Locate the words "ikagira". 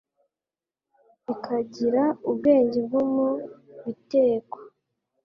1.33-2.03